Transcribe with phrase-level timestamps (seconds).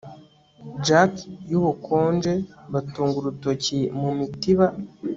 [0.85, 1.11] jack
[1.51, 2.33] yubukonje
[2.73, 4.67] batunga urutoki mumitiba